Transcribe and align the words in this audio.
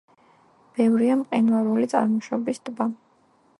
ბევრია 0.77 1.17
მყინვარული 1.19 1.91
წარმოშობის 1.93 2.63
ტბა. 2.65 2.91